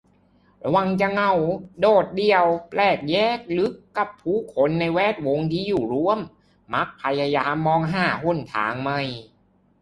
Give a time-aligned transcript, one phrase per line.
[0.63, 1.31] ระวังจะเหงา
[1.79, 6.19] โดดเดี่ยว แปลกแยกลึกกับผู้คนในแวดวงที่อยู่ร่วม
[6.73, 9.01] มักพยายามมองหาหนทางใหม่